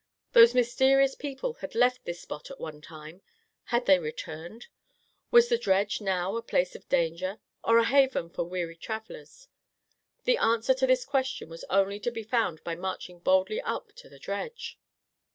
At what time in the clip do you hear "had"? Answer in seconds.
1.61-1.75, 3.65-3.85